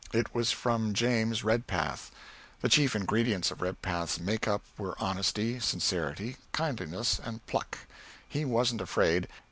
[0.13, 2.09] It was from James Redpath.
[2.61, 7.77] The chief ingredients of Redpath's make up were honesty, sincerity, kindliness, and pluck.
[8.27, 9.27] He wasn't afraid.